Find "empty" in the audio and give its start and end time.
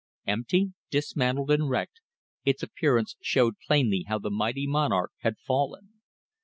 0.25-0.73